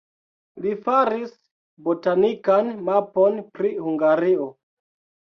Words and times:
Li 0.63 0.69
faris 0.85 1.33
botanikan 1.87 2.71
mapon 2.87 3.37
pri 3.59 3.69
Hungario. 3.89 4.49